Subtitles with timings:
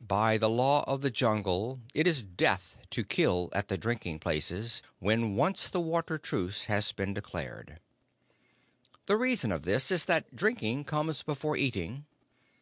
[0.00, 4.80] By the Law of the Jungle it is death to kill at the drinking places
[4.98, 7.78] when once the Water Truce has been declared.
[9.04, 12.06] The reason of this is that drinking comes before eating.